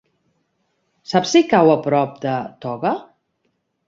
Saps 1.11 1.33
si 1.37 1.41
cau 1.51 1.69
a 1.73 1.75
prop 1.87 2.15
de 2.23 2.33
Toga? 2.65 2.95